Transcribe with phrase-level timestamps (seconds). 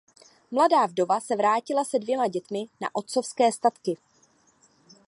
[0.51, 3.97] Mladá vdova se vrátila se dvěma dětmi na otcovské statky.